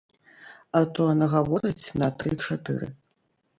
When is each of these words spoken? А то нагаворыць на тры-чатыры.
А 0.79 0.81
то 0.99 1.03
нагаворыць 1.19 1.93
на 2.01 2.11
тры-чатыры. 2.19 2.93